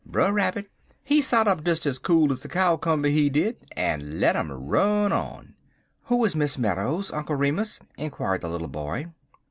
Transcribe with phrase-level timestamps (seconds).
[0.03, 0.67] Brer Rabbit,
[1.03, 5.11] he sot up des ez cool ez a cowcumber, he did, en let em run
[5.13, 5.53] on.
[6.05, 9.09] "Who was Miss Meadows, Uncle Remus?" inquired the little boy.